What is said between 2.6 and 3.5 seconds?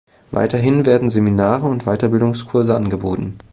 angeboten.